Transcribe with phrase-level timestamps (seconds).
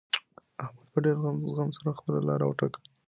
[0.63, 1.17] احمد په ډېر
[1.55, 2.87] زغم سره خپله لاره وټاکله.